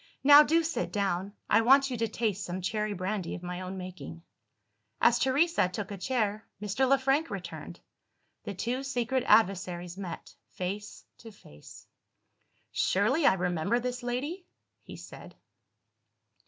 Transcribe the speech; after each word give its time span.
Now 0.23 0.41
do 0.41 0.63
sit 0.63 0.91
down 0.91 1.33
I 1.47 1.61
want 1.61 1.91
you 1.91 1.97
to 1.97 2.07
taste 2.07 2.43
some 2.43 2.61
cherry 2.63 2.93
brandy 2.95 3.35
of 3.35 3.43
my 3.43 3.61
own 3.61 3.77
making." 3.77 4.23
As 4.99 5.19
Teresa 5.19 5.69
took 5.69 5.91
a 5.91 5.97
chair, 5.99 6.43
Mr. 6.59 6.89
Le 6.89 6.97
Frank 6.97 7.29
returned. 7.29 7.79
The 8.43 8.55
two 8.55 8.81
secret 8.81 9.23
adversaries 9.27 9.99
met, 9.99 10.33
face 10.53 11.05
to 11.19 11.31
face. 11.31 11.85
"Surely 12.71 13.27
I 13.27 13.35
remember 13.35 13.79
this 13.79 14.01
lady?" 14.01 14.47
he 14.81 14.95
said. 14.97 15.35